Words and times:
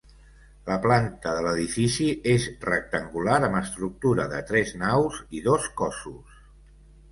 La 0.69 0.77
planta 0.85 1.33
de 1.39 1.43
l'edifici 1.47 2.07
és 2.37 2.47
rectangular 2.69 3.37
amb 3.49 3.61
estructura 3.61 4.27
de 4.35 4.41
tres 4.51 4.75
naus 4.87 5.23
i 5.41 5.45
dos 5.53 5.71
cossos. 5.85 6.45